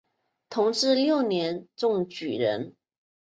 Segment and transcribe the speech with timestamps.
[0.49, 2.75] 同治六年中举人。